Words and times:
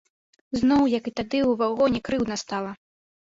Зноў, 0.59 0.81
як 0.93 1.09
і 1.11 1.13
тады, 1.19 1.41
у 1.49 1.53
вагоне, 1.61 1.99
крыўдна 2.07 2.39
стала. 2.45 2.71